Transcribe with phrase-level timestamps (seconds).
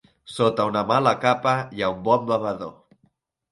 [0.35, 2.75] Sota una mala capa hi ha un bon bevedor.